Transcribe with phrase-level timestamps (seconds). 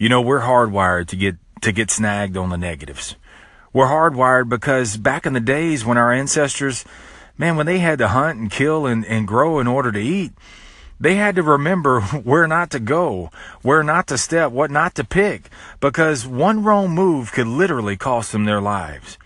[0.00, 3.16] You know, we're hardwired to get to get snagged on the negatives.
[3.70, 6.86] We're hardwired because back in the days when our ancestors,
[7.36, 10.32] man, when they had to hunt and kill and, and grow in order to eat,
[10.98, 15.04] they had to remember where not to go, where not to step, what not to
[15.04, 15.50] pick,
[15.80, 19.18] because one wrong move could literally cost them their lives.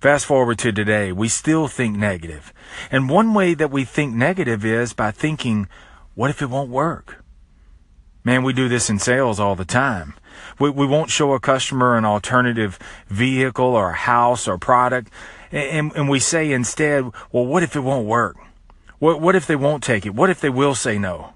[0.00, 2.52] Fast forward to today, we still think negative.
[2.90, 5.68] And one way that we think negative is by thinking,
[6.16, 7.21] what if it won't work?
[8.24, 10.14] Man, we do this in sales all the time.
[10.58, 15.10] We, we won't show a customer an alternative vehicle or house or product.
[15.50, 18.36] And, and we say instead, well, what if it won't work?
[18.98, 20.14] What, what if they won't take it?
[20.14, 21.32] What if they will say no?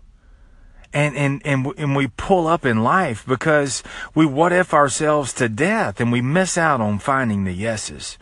[0.93, 3.83] And, and, and, and we pull up in life because
[4.15, 8.17] we what if ourselves to death and we miss out on finding the yeses.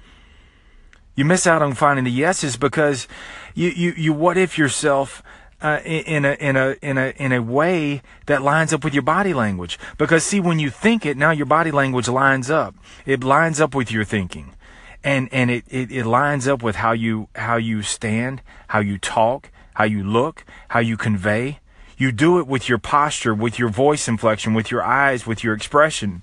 [1.14, 3.06] You miss out on finding the yeses because
[3.54, 5.22] you, you, you what if yourself
[5.64, 9.02] uh, in, a in a in a in a way that lines up with your
[9.02, 9.78] body language.
[9.96, 12.74] Because see, when you think it, now your body language lines up.
[13.06, 14.54] It lines up with your thinking,
[15.02, 18.98] and and it, it, it lines up with how you how you stand, how you
[18.98, 21.60] talk, how you look, how you convey.
[21.96, 25.54] You do it with your posture, with your voice inflection, with your eyes, with your
[25.54, 26.22] expression.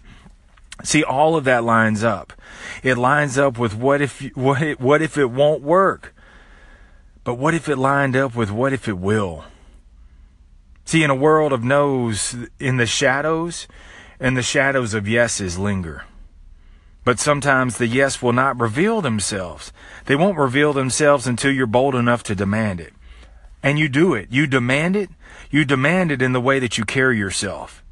[0.84, 2.34] See, all of that lines up.
[2.84, 6.14] It lines up with what if what if, what if it won't work?
[7.24, 9.46] But what if it lined up with what if it will?
[10.86, 13.68] See, in a world of no's, in the shadows,
[14.20, 16.04] and the shadows of yeses linger.
[17.04, 19.72] But sometimes the yes will not reveal themselves.
[20.06, 22.94] They won't reveal themselves until you're bold enough to demand it.
[23.64, 24.28] And you do it.
[24.32, 25.10] You demand it.
[25.50, 27.84] You demand it in the way that you carry yourself.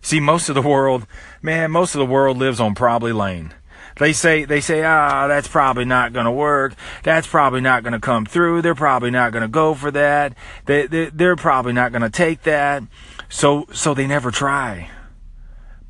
[0.00, 1.06] See, most of the world,
[1.42, 3.54] man, most of the world lives on probably lane.
[3.98, 6.74] They say, they say, ah, that's probably not going to work.
[7.02, 8.60] That's probably not going to come through.
[8.60, 10.34] They're probably not going to go for that.
[10.66, 12.82] They, they, they're probably not going to take that.
[13.30, 14.90] So, so they never try.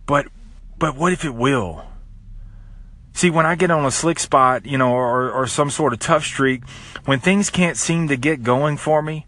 [0.07, 0.29] But,
[0.79, 1.85] but what if it will?
[3.13, 5.99] See, when I get on a slick spot, you know, or, or some sort of
[5.99, 6.63] tough streak,
[7.07, 9.27] when things can't seem to get going for me,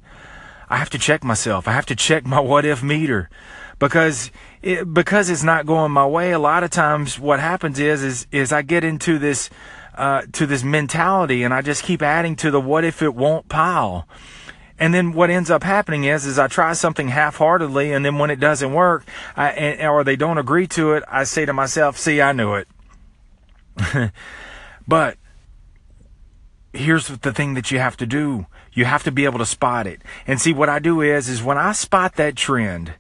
[0.69, 1.67] I have to check myself.
[1.67, 3.29] I have to check my what if meter
[3.79, 4.31] because
[4.63, 6.33] it, because it's not going my way.
[6.33, 9.51] A lot of times, what happens is is is I get into this
[9.95, 13.49] uh, to this mentality, and I just keep adding to the what if it won't
[13.49, 14.07] pile.
[14.81, 18.31] And then what ends up happening is, is I try something half-heartedly, and then when
[18.31, 19.05] it doesn't work,
[19.37, 22.55] I, and, or they don't agree to it, I say to myself, "See, I knew
[22.55, 22.69] it."
[24.89, 25.17] but
[26.73, 29.89] here's the thing that you have to do: you have to be able to spot
[29.89, 30.01] it.
[30.27, 32.95] And see, what I do is, is when I spot that trend,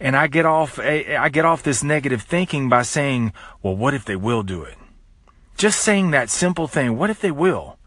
[0.00, 3.32] and I get off eh, eh, I get off this negative thinking by saying,
[3.62, 4.76] "Well, what if they will do it?"
[5.56, 7.78] Just saying that simple thing, what if they will?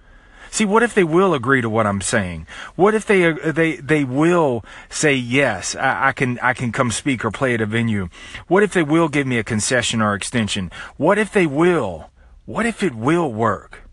[0.50, 2.48] See, what if they will agree to what I'm saying?
[2.76, 5.76] What if they uh, they they will say yes?
[5.76, 8.10] I, I, can I can come speak or play at a venue.
[8.48, 10.72] What if they will give me a concession or extension?
[10.96, 12.10] What if they will?
[12.46, 13.84] What if it will work?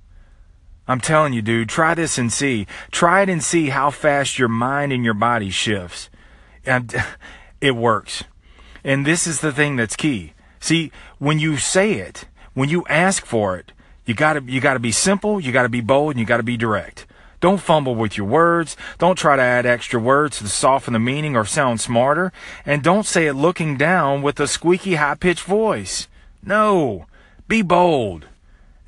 [0.87, 2.67] I'm telling you, dude, try this and see.
[2.91, 6.11] Try it and see how fast your mind and your body shifts.
[6.65, 6.95] And
[7.65, 8.25] it works.
[8.85, 10.35] And this is the thing that's key.
[10.61, 13.73] See, when you say it, when you ask for it,
[14.05, 17.07] you gotta, you gotta be simple, you gotta be bold, and you gotta be direct.
[17.41, 18.77] Don't fumble with your words.
[18.99, 22.33] Don't try to add extra words to soften the meaning or sound smarter.
[22.65, 26.09] And don't say it looking down with a squeaky high pitched voice.
[26.43, 27.07] No.
[27.49, 28.27] Be bold.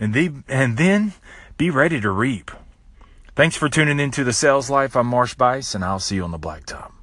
[0.00, 1.12] And, the, and then
[1.58, 2.50] be ready to reap.
[3.34, 4.96] Thanks for tuning into the Sales Life.
[4.96, 6.95] I'm Marsh Buice, and I'll see you on the blacktop.